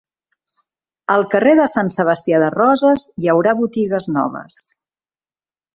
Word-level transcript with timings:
Al 1.15 1.25
carrer 1.33 1.53
de 1.59 1.67
Sant 1.73 1.93
Sebastià 1.97 2.41
de 2.45 2.49
Roses 2.57 3.07
hi 3.25 3.33
haurà 3.35 3.55
botigues 3.61 4.13
noves. 4.19 4.63